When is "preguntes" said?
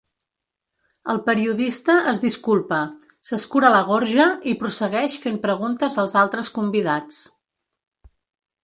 5.47-6.03